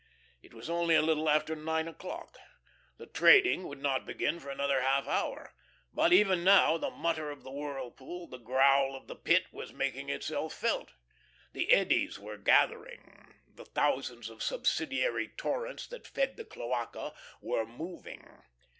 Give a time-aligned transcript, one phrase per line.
[0.41, 2.39] It was only a little after nine o'clock.
[2.97, 5.53] The trading would not begin for another half hour,
[5.93, 10.09] but, even now, the mutter of the whirlpool, the growl of the Pit was making
[10.09, 10.93] itself felt.
[11.53, 18.41] The eddies were gathering; the thousands of subsidiary torrents that fed the cloaca were moving.